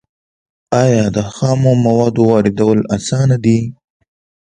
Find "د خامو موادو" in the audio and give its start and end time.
1.15-2.21